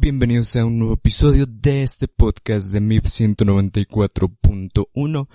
[0.00, 5.28] Bienvenidos a un nuevo episodio de este podcast de MIP 194.1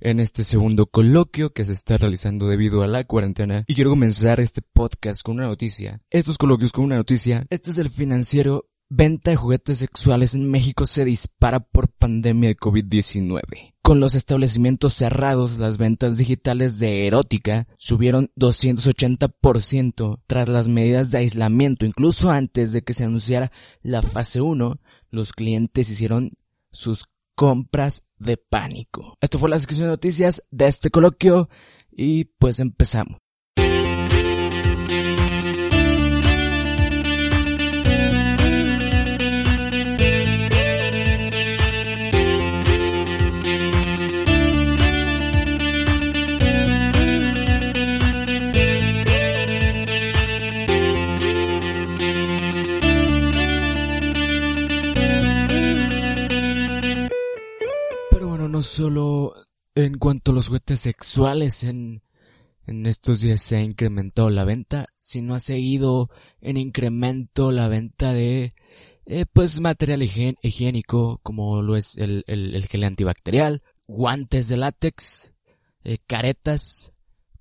[0.00, 4.40] en este segundo coloquio que se está realizando debido a la cuarentena y quiero comenzar
[4.40, 6.02] este podcast con una noticia.
[6.10, 7.46] Estos coloquios con una noticia.
[7.48, 12.56] Este es el financiero Venta de juguetes sexuales en México se dispara por pandemia de
[12.56, 13.74] COVID-19.
[13.88, 21.16] Con los establecimientos cerrados, las ventas digitales de erótica subieron 280% tras las medidas de
[21.16, 21.86] aislamiento.
[21.86, 26.32] Incluso antes de que se anunciara la fase 1, los clientes hicieron
[26.70, 29.16] sus compras de pánico.
[29.22, 31.48] Esto fue la sección de noticias de este coloquio
[31.90, 33.16] y pues empezamos.
[58.58, 59.34] No solo
[59.76, 62.02] en cuanto a los juguetes sexuales en,
[62.66, 68.12] en estos días se ha incrementado la venta, sino ha seguido en incremento la venta
[68.12, 68.54] de
[69.06, 75.34] eh, pues material higiénico como lo es el, el, gel antibacterial, guantes de látex,
[75.84, 76.94] eh, caretas,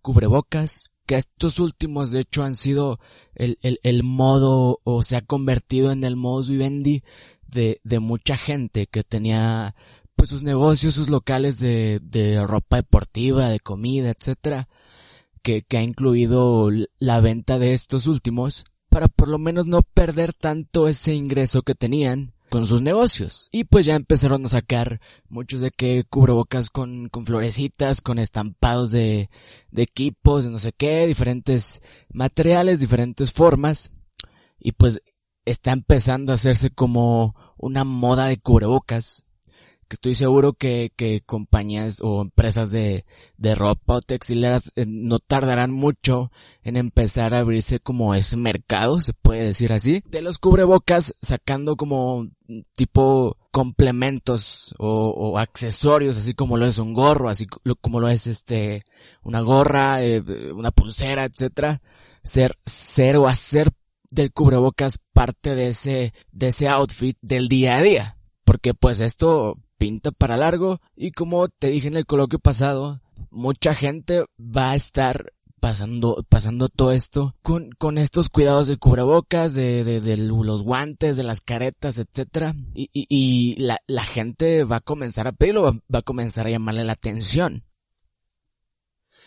[0.04, 3.00] cubrebocas, que estos últimos de hecho han sido
[3.34, 7.02] el, el, el modo o se ha convertido en el modus vivendi
[7.48, 9.74] de, de mucha gente que tenía
[10.18, 14.68] pues sus negocios, sus locales de, de ropa deportiva, de comida, etcétera,
[15.42, 20.34] que, que ha incluido la venta de estos últimos para por lo menos no perder
[20.34, 23.50] tanto ese ingreso que tenían con sus negocios.
[23.52, 28.90] Y pues ya empezaron a sacar muchos de que cubrebocas con, con florecitas, con estampados
[28.90, 29.30] de,
[29.70, 33.92] de equipos, de no sé qué, diferentes materiales, diferentes formas.
[34.60, 35.02] Y pues
[35.46, 39.27] está empezando a hacerse como una moda de cubrebocas
[39.88, 43.06] que estoy seguro que, que compañías o empresas de,
[43.38, 46.32] de ropa o textileras eh, no tardarán mucho
[46.64, 51.76] en empezar a abrirse como ese mercado, se puede decir así, de los cubrebocas sacando
[51.76, 52.28] como
[52.76, 57.48] tipo complementos o, accesorios, así como lo es un gorro, así
[57.82, 58.84] como lo es este,
[59.24, 60.22] una gorra, eh,
[60.54, 61.82] una pulsera, etcétera,
[62.22, 63.72] ser, ser o hacer
[64.12, 68.18] del cubrebocas parte de ese, de ese outfit del día a día.
[68.44, 73.74] Porque pues esto pinta para largo y como te dije en el coloquio pasado, mucha
[73.74, 79.84] gente va a estar pasando, pasando todo esto con, con estos cuidados de cubrebocas, de,
[79.84, 82.56] de, de los guantes, de las caretas, etcétera.
[82.74, 86.48] Y, y, y la, la, gente va a comenzar a pedirlo, va, va, a comenzar
[86.48, 87.64] a llamarle la atención.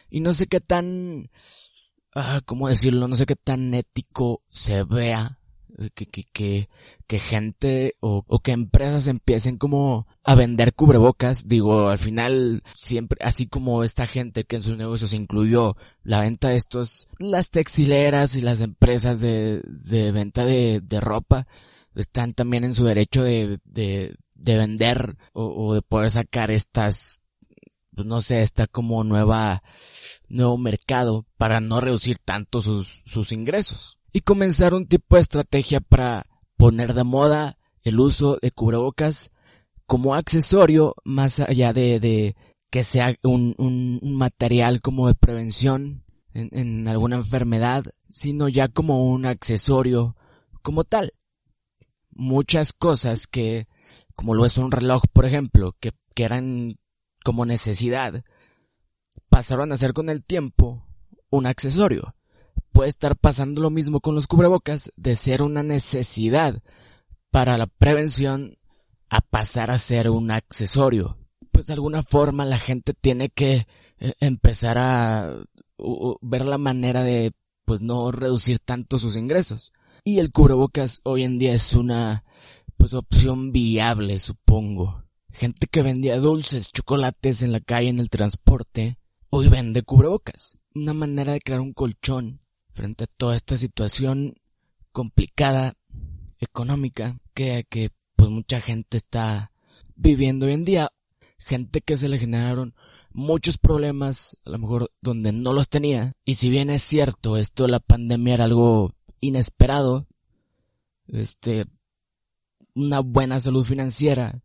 [0.09, 1.31] Y no sé qué tan,
[2.15, 3.07] ah, ¿cómo decirlo?
[3.09, 5.40] No sé qué tan ético se vea
[5.95, 6.69] que, que, que,
[7.07, 11.49] que gente o, o, que empresas empiecen como a vender cubrebocas.
[11.49, 16.49] Digo, al final, siempre, así como esta gente que en sus negocios incluyó la venta
[16.49, 21.47] de estos, las textileras y las empresas de, de venta de, de ropa,
[21.95, 27.20] están también en su derecho de, de, de vender o, o de poder sacar estas,
[28.01, 29.63] pues no sé, esta como nueva,
[30.31, 35.81] nuevo mercado para no reducir tanto sus, sus ingresos y comenzar un tipo de estrategia
[35.81, 36.25] para
[36.57, 39.33] poner de moda el uso de cubrebocas
[39.85, 42.37] como accesorio más allá de, de
[42.71, 49.11] que sea un, un, material como de prevención en, en, alguna enfermedad, sino ya como
[49.13, 50.17] un accesorio
[50.63, 51.13] como tal.
[52.13, 53.69] Muchas cosas que,
[54.15, 56.79] como lo es un reloj, por ejemplo, que, que eran
[57.25, 58.25] como necesidad,
[59.29, 60.87] pasaron a ser con el tiempo
[61.31, 62.15] un accesorio
[62.73, 66.63] puede estar pasando lo mismo con los cubrebocas de ser una necesidad
[67.31, 68.57] para la prevención
[69.09, 71.19] a pasar a ser un accesorio.
[71.51, 73.67] Pues de alguna forma la gente tiene que
[73.99, 75.37] eh, empezar a
[76.21, 77.33] ver la manera de
[77.65, 79.73] pues no reducir tanto sus ingresos.
[80.05, 82.25] Y el cubrebocas hoy en día es una
[82.77, 85.00] pues opción viable, supongo.
[85.33, 88.99] Gente que vendía dulces, chocolates en la calle, en el transporte,
[89.29, 90.59] hoy vende cubrebocas.
[90.75, 92.41] Una manera de crear un colchón
[92.73, 94.35] frente a toda esta situación
[94.93, 95.75] complicada
[96.39, 99.53] económica que, que pues mucha gente está
[99.95, 100.91] viviendo hoy en día.
[101.39, 102.75] Gente que se le generaron
[103.13, 106.13] muchos problemas, a lo mejor donde no los tenía.
[106.25, 110.07] Y si bien es cierto, esto de la pandemia era algo inesperado,
[111.07, 111.67] este,
[112.75, 114.43] una buena salud financiera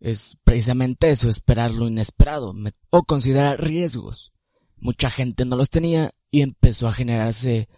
[0.00, 2.54] es precisamente eso, esperar lo inesperado
[2.90, 4.32] o considerar riesgos.
[4.76, 7.68] Mucha gente no los tenía y empezó a generarse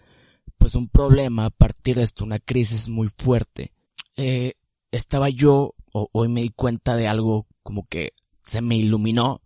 [0.58, 3.72] pues un problema a partir de esto, una crisis muy fuerte.
[4.16, 4.54] Eh,
[4.90, 8.12] estaba yo, o, hoy me di cuenta de algo como que
[8.42, 9.42] se me iluminó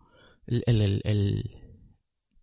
[0.47, 1.57] el, el, el,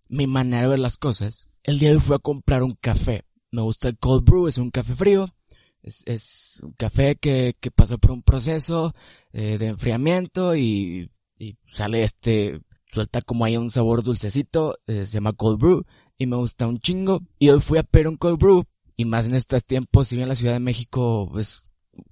[0.08, 1.50] mi manera de ver las cosas.
[1.64, 3.26] El día de hoy fui a comprar un café.
[3.52, 5.34] Me gusta el cold brew, es un café frío.
[5.82, 8.94] Es, es un café que, que pasó por un proceso
[9.32, 12.62] eh, de enfriamiento y, y sale este,
[12.92, 15.86] suelta como hay un sabor dulcecito, eh, se llama cold brew
[16.18, 17.22] y me gusta un chingo.
[17.40, 18.64] Y hoy fui a pedir un cold brew
[18.96, 21.64] y más en estos tiempos, si bien la Ciudad de México pues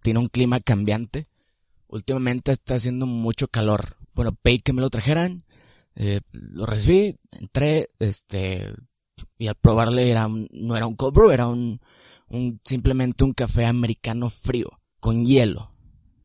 [0.01, 1.27] tiene un clima cambiante,
[1.87, 3.97] últimamente está haciendo mucho calor.
[4.13, 5.43] Bueno, pedí que me lo trajeran,
[5.95, 8.73] eh, lo recibí, entré, este,
[9.37, 11.81] y al probarle era un, no era un cold brew, era un,
[12.29, 15.73] un, simplemente un café americano frío, con hielo.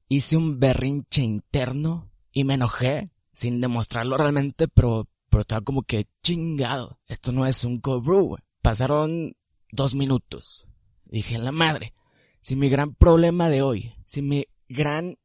[0.08, 6.06] Hice un berrinche interno y me enojé, sin demostrarlo realmente, pero, pero estaba como que
[6.22, 7.00] chingado.
[7.06, 9.32] Esto no es un cold brew, Pasaron
[9.72, 10.68] dos minutos.
[11.04, 11.94] Dije, la madre,
[12.40, 15.16] si mi gran problema de hoy, si mi gran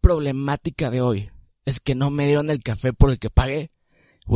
[0.00, 1.30] problemática de hoy
[1.64, 3.70] es que no me dieron el café por el que pagué,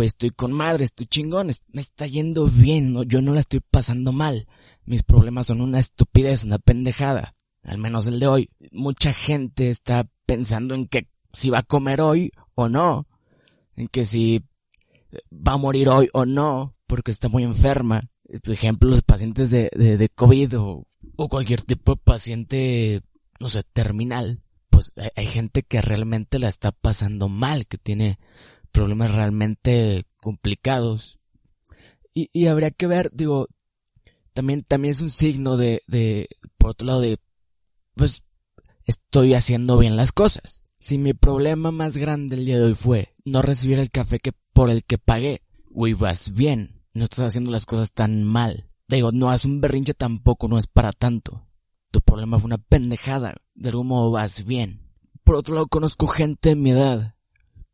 [0.02, 3.02] estoy con madre, estoy chingón, me está yendo bien, ¿no?
[3.02, 4.46] yo no la estoy pasando mal.
[4.84, 7.34] Mis problemas son una estupidez, una pendejada.
[7.62, 8.50] Al menos el de hoy.
[8.70, 13.06] Mucha gente está pensando en que si va a comer hoy o no.
[13.74, 14.44] En que si
[15.32, 18.00] va a morir hoy o no, porque está muy enferma.
[18.42, 23.02] Por ejemplo, los pacientes de, de, COVID o, o cualquier tipo de paciente,
[23.40, 24.42] no sé, terminal.
[24.70, 28.18] Pues hay gente que realmente la está pasando mal, que tiene
[28.76, 31.18] problemas realmente complicados.
[32.12, 33.48] Y, y habría que ver, digo,
[34.34, 36.28] también, también es un signo de, de,
[36.58, 37.18] por otro lado, de,
[37.94, 38.22] pues,
[38.84, 40.66] estoy haciendo bien las cosas.
[40.78, 44.32] Si mi problema más grande el día de hoy fue no recibir el café que
[44.52, 45.40] por el que pagué,
[45.70, 46.82] güey, vas bien.
[46.92, 48.70] No estás haciendo las cosas tan mal.
[48.88, 51.48] Digo, no es un berrinche tampoco, no es para tanto.
[51.92, 53.36] Tu problema fue una pendejada.
[53.54, 54.82] De algún modo vas bien.
[55.24, 57.15] Por otro lado, conozco gente de mi edad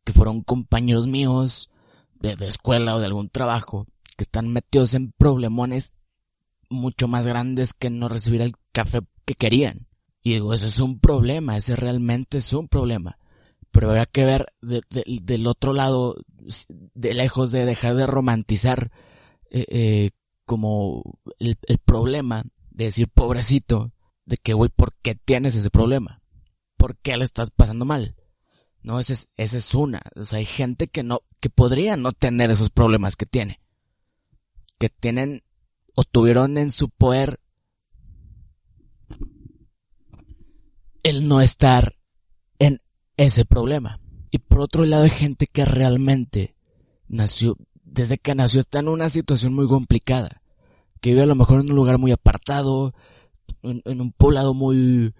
[0.04, 1.70] que fueron compañeros míos
[2.14, 5.92] de, de escuela o de algún trabajo que están metidos en problemones
[6.72, 9.86] mucho más grandes que no recibir el café que querían.
[10.22, 13.18] Y digo, eso es un problema, ese realmente es un problema.
[13.70, 16.16] Pero habrá que ver de, de, del otro lado,
[16.94, 18.90] de lejos de dejar de romantizar
[19.50, 20.10] eh, eh,
[20.44, 21.02] como
[21.38, 23.92] el, el, problema, de decir pobrecito,
[24.24, 26.22] de que, güey, ¿por qué tienes ese problema?
[26.76, 28.14] ¿Por qué le estás pasando mal?
[28.82, 30.02] No, esa es, esa es una.
[30.16, 33.60] O sea, hay gente que no, que podría no tener esos problemas que tiene.
[34.78, 35.44] Que tienen
[35.94, 37.38] o tuvieron en su poder
[41.02, 41.94] el no estar
[42.58, 42.80] en
[43.16, 44.00] ese problema.
[44.30, 46.56] Y por otro lado hay gente que realmente
[47.06, 50.42] nació, desde que nació está en una situación muy complicada.
[51.00, 52.94] Que vive a lo mejor en un lugar muy apartado,
[53.62, 55.14] en, en un poblado muy,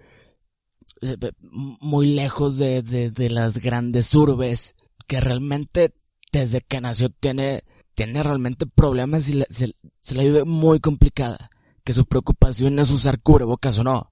[1.51, 4.75] muy lejos de, de, de las grandes urbes,
[5.07, 5.93] que realmente
[6.33, 7.63] desde que nació tiene,
[7.95, 9.73] tiene realmente problemas y se,
[10.13, 11.49] la vive muy complicada.
[11.85, 14.11] Que su preocupación es usar cubrebocas o no.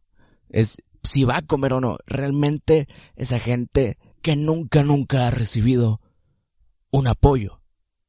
[0.49, 1.97] Es si va a comer o no.
[2.05, 5.99] Realmente esa gente que nunca, nunca ha recibido
[6.91, 7.61] un apoyo.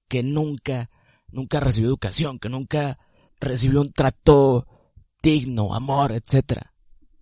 [0.09, 0.91] Que nunca,
[1.29, 2.39] nunca ha recibido educación.
[2.39, 2.99] Que nunca
[3.41, 4.67] recibió un trato
[5.23, 6.72] digno, amor, etcétera.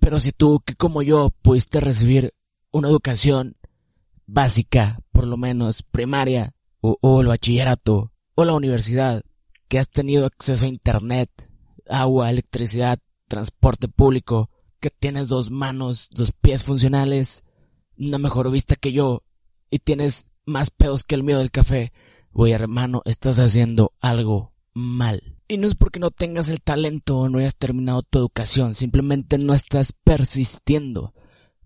[0.00, 2.34] Pero si tú, que como yo, pudiste recibir
[2.72, 3.56] una educación
[4.26, 9.22] básica, por lo menos primaria, o, o el bachillerato, o la universidad,
[9.68, 11.30] que has tenido acceso a internet,
[11.88, 17.44] agua, electricidad, transporte público, que tienes dos manos, dos pies funcionales,
[17.98, 19.22] una mejor vista que yo,
[19.70, 21.92] y tienes más pedos que el miedo del café,
[22.32, 25.39] güey hermano, estás haciendo algo mal.
[25.50, 29.36] Y no es porque no tengas el talento o no hayas terminado tu educación, simplemente
[29.36, 31.12] no estás persistiendo,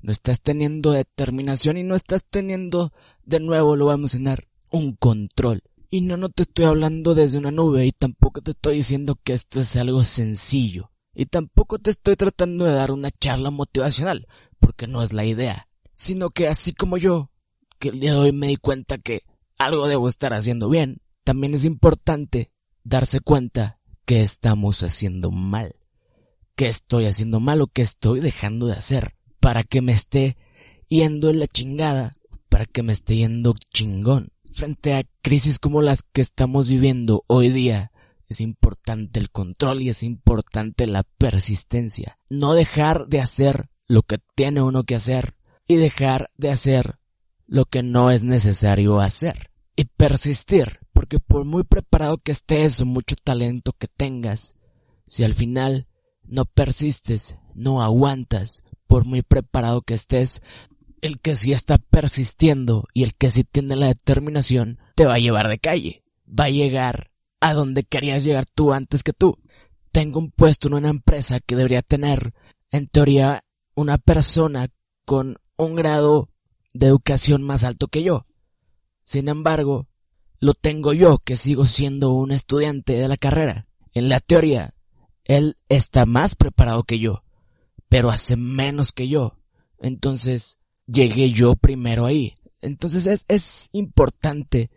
[0.00, 4.96] no estás teniendo determinación y no estás teniendo, de nuevo lo voy a mencionar, un
[4.96, 5.60] control.
[5.90, 9.34] Y no, no te estoy hablando desde una nube y tampoco te estoy diciendo que
[9.34, 10.90] esto es algo sencillo.
[11.14, 14.26] Y tampoco te estoy tratando de dar una charla motivacional,
[14.60, 15.68] porque no es la idea.
[15.92, 17.32] Sino que así como yo,
[17.78, 19.24] que el día de hoy me di cuenta que
[19.58, 22.53] algo debo estar haciendo bien, también es importante
[22.84, 25.74] darse cuenta que estamos haciendo mal.
[26.54, 29.16] Que estoy haciendo mal o que estoy dejando de hacer.
[29.40, 30.36] Para que me esté
[30.88, 32.12] yendo en la chingada.
[32.48, 37.50] Para que me esté yendo chingón frente a crisis como las que estamos viviendo hoy
[37.50, 37.90] día,
[38.28, 42.18] es importante el control y es importante la persistencia.
[42.30, 45.34] No dejar de hacer lo que tiene uno que hacer
[45.66, 46.98] y dejar de hacer
[47.46, 49.50] lo que no es necesario hacer.
[49.76, 54.54] Y persistir, porque por muy preparado que estés o mucho talento que tengas,
[55.04, 55.86] si al final
[56.22, 60.40] no persistes, no aguantas, por muy preparado que estés,
[61.02, 65.18] el que sí está persistiendo y el que sí tiene la determinación, te va a
[65.18, 66.02] llevar de calle.
[66.26, 67.10] Va a llegar
[67.40, 69.38] a donde querías llegar tú antes que tú.
[69.92, 72.32] Tengo un puesto en una empresa que debería tener,
[72.70, 74.68] en teoría, una persona
[75.04, 76.30] con un grado
[76.72, 78.26] de educación más alto que yo.
[79.04, 79.88] Sin embargo,
[80.40, 83.66] lo tengo yo que sigo siendo un estudiante de la carrera.
[83.92, 84.74] En la teoría,
[85.24, 87.24] él está más preparado que yo,
[87.88, 89.38] pero hace menos que yo.
[89.78, 92.34] Entonces, llegué yo primero ahí.
[92.60, 94.70] Entonces es, es importante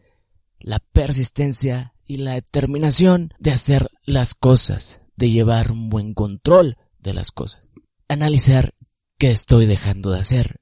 [0.60, 7.14] la persistencia y la determinación de hacer las cosas, de llevar un buen control de
[7.14, 7.70] las cosas.
[8.08, 8.74] Analizar
[9.18, 10.62] qué estoy dejando de hacer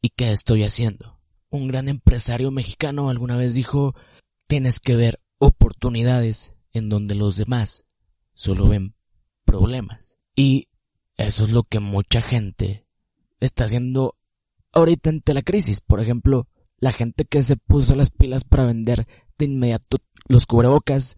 [0.00, 1.18] y qué estoy haciendo.
[1.50, 3.94] Un gran empresario mexicano alguna vez dijo,
[4.48, 7.84] tienes que ver oportunidades en donde los demás
[8.32, 8.94] solo ven
[9.44, 10.18] problemas.
[10.34, 10.68] Y
[11.16, 12.86] eso es lo que mucha gente
[13.40, 14.16] está haciendo
[14.72, 15.80] ahorita ante la crisis.
[15.80, 21.16] Por ejemplo, la gente que se puso las pilas para vender de inmediato los cubrebocas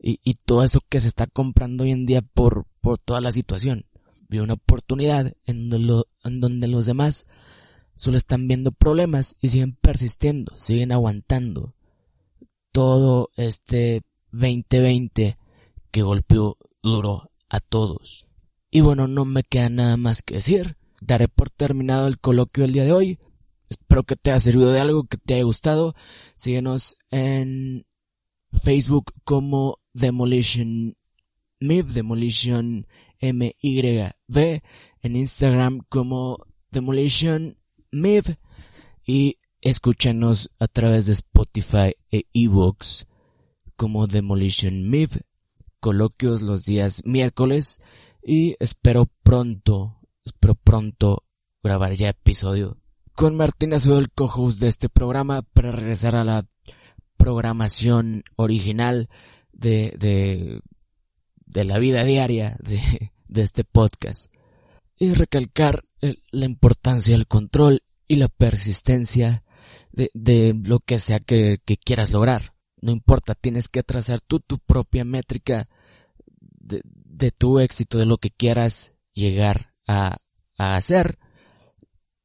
[0.00, 3.86] y, todo eso que se está comprando hoy en día por, por toda la situación.
[4.28, 7.26] Vi una oportunidad en donde, en donde los demás
[7.96, 11.74] solo están viendo problemas y siguen persistiendo, siguen aguantando
[12.72, 15.38] todo este 2020
[15.90, 18.26] que golpeó duro a todos.
[18.70, 22.72] Y bueno, no me queda nada más que decir daré por terminado el coloquio del
[22.72, 23.18] día de hoy.
[23.68, 25.94] Espero que te haya servido de algo, que te haya gustado.
[26.34, 27.86] Síguenos en
[28.62, 30.96] Facebook como Demolition
[31.60, 32.86] MIV, Demolition
[33.20, 34.62] MYV,
[35.02, 37.58] en Instagram como Demolition
[37.90, 38.36] MIV
[39.04, 43.06] y escúchanos a través de Spotify e ebooks
[43.76, 45.22] como Demolition MIV,
[45.80, 47.80] coloquios los días miércoles
[48.22, 49.98] y espero pronto
[50.28, 51.24] Espero pronto
[51.62, 52.76] grabar ya episodio
[53.14, 56.46] con Martín Acevedo, el co-host de este programa, para regresar a la
[57.16, 59.08] programación original
[59.52, 60.60] de, de,
[61.46, 64.30] de la vida diaria de, de este podcast.
[64.98, 65.82] Y recalcar
[66.30, 69.42] la importancia del control y la persistencia
[69.92, 72.54] de, de lo que sea que, quieras lograr.
[72.80, 75.68] No importa, tienes que trazar tú tu propia métrica
[76.40, 80.18] de, de tu éxito, de lo que quieras llegar a,
[80.56, 81.18] a hacer.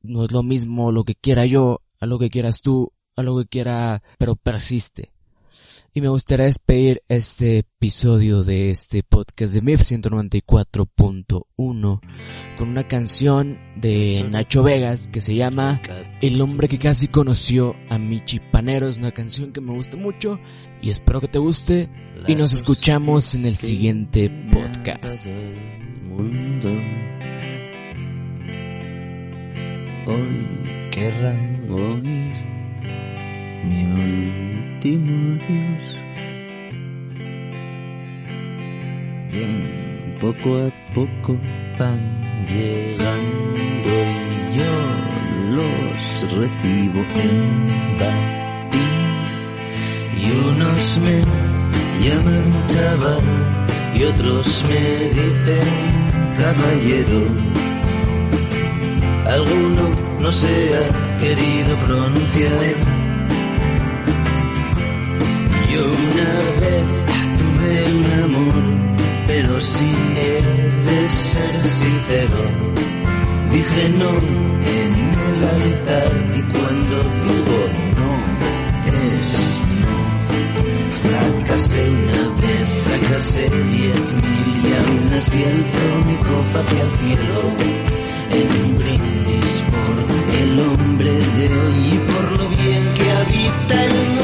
[0.02, 3.38] No es lo mismo lo que quiera yo, a lo que quieras tú, a lo
[3.38, 5.13] que quiera, pero persiste.
[5.96, 12.02] Y me gustaría despedir este episodio de este podcast de MIF 194.1
[12.58, 15.84] con una canción de Nacho Vegas que se llama
[16.20, 18.88] El hombre que casi conoció a Michi Panero.
[18.88, 20.40] Es una canción que me gusta mucho
[20.82, 21.92] y espero que te guste
[22.28, 25.30] y nos escuchamos en el siguiente podcast.
[30.08, 32.53] hoy querrán oír
[33.64, 35.86] mi último adiós.
[39.32, 41.40] Bien, poco a poco
[41.80, 44.74] van llegando y yo
[45.56, 49.04] los recibo en batín.
[50.22, 51.22] Y unos me
[52.04, 53.26] llaman chaval
[53.96, 56.04] y otros me dicen
[56.38, 57.64] caballero
[59.26, 59.90] alguno
[60.20, 63.03] no se ha querido pronunciar.
[65.74, 66.90] Yo una vez
[67.40, 68.64] tuve un amor,
[69.26, 70.42] pero si he
[70.88, 72.42] de ser sincero,
[73.52, 74.12] dije no
[74.78, 74.94] en
[75.30, 77.60] el altar y cuando digo
[77.98, 78.12] no
[78.86, 79.30] es
[79.82, 79.98] no.
[81.02, 87.42] Fracasé una vez, fracasé diez mil y aún así alzo mi copa hacia el cielo
[88.32, 89.98] en un brindis por
[90.40, 94.23] el hombre de hoy y por lo bien que habita el mundo.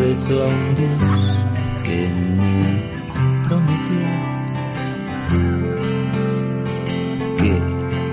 [0.00, 1.49] Rezo a un Dios
[1.90, 2.72] que me
[3.48, 4.06] prometió
[7.38, 7.52] que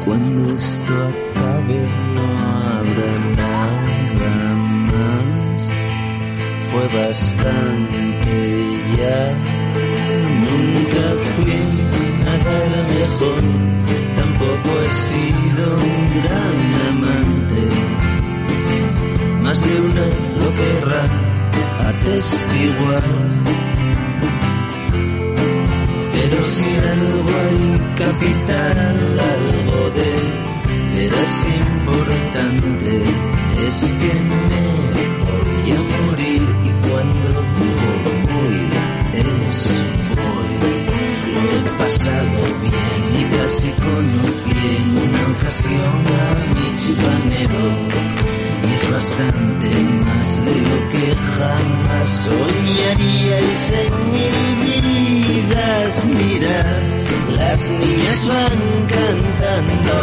[0.03, 1.79] cuando esto acabe
[2.15, 4.55] no habrá nada
[4.91, 5.61] más.
[6.69, 8.33] Fue bastante
[8.97, 9.19] ya.
[10.45, 11.03] Nunca
[11.35, 11.59] fui
[12.25, 12.59] nada
[12.95, 13.43] mejor,
[14.15, 16.57] tampoco he sido un gran
[16.89, 17.61] amante
[19.43, 20.05] más de una
[20.39, 21.27] lo querrá
[21.89, 23.56] atestiguar.
[28.19, 30.11] Capital, algo de
[30.93, 33.03] veras importante,
[33.67, 34.63] es que me
[35.23, 37.89] voy a morir y cuando digo
[38.27, 38.59] voy,
[39.13, 39.61] es
[40.15, 40.51] voy.
[41.33, 48.07] Lo he pasado bien y casi conocí en una ocasión a mi chipanero
[48.77, 49.69] es bastante
[50.05, 56.05] más de lo que jamás soñaríais en mil vidas.
[56.05, 56.86] Mira,
[57.57, 59.93] las niñas van cantando.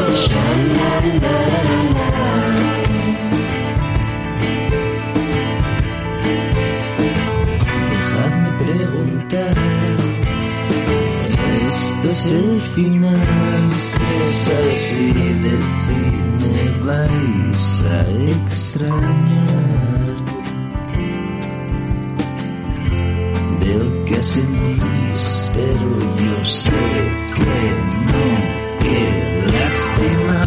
[7.90, 9.56] Dejadme preguntar.
[11.52, 15.12] Esto es el final, si es así,
[15.46, 19.73] decidme, vais a extrañar.
[23.60, 26.70] Veo que asentís, pero yo sé
[27.34, 27.56] que
[28.12, 28.24] no,
[28.80, 28.98] que
[29.52, 30.38] lástima.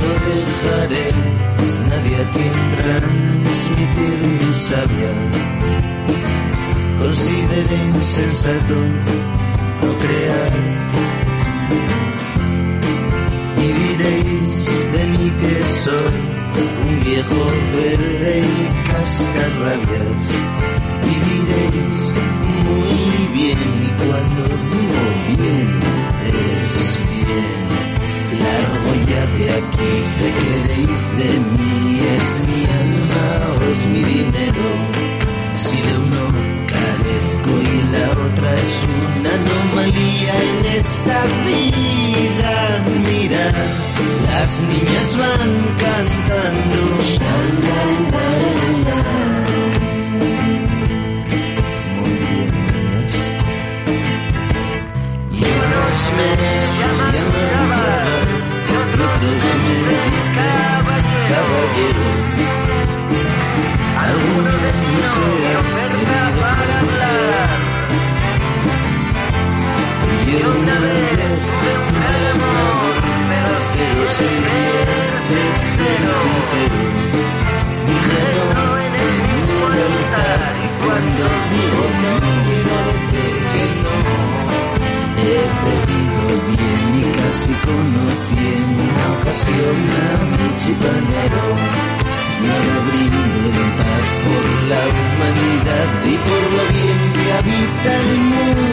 [0.00, 1.06] No dejaré
[1.88, 5.12] nadie a quien transmitir mi sabia.
[6.98, 8.76] Consideré insensato
[9.82, 10.69] no crear.
[31.20, 32.00] De mí?
[32.16, 33.26] ¿Es mi alma
[33.58, 34.66] o es mi dinero?
[35.64, 36.24] Si de uno
[36.72, 38.74] carezco y la otra es
[39.18, 43.44] una anomalía en esta vida, mira,
[44.28, 44.99] las niñas
[94.24, 98.69] por la humanidad y por lo bien que habita el mundo.